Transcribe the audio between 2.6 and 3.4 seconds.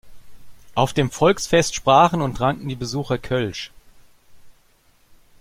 die Besucher